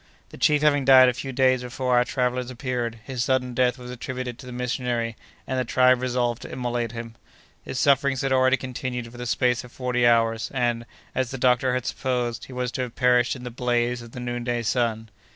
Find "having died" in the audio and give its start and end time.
0.63-1.09